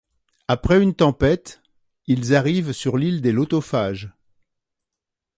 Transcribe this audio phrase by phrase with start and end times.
[0.47, 1.61] Après une tempête,
[2.07, 4.11] ils arrivent sur l'île des Lotophages.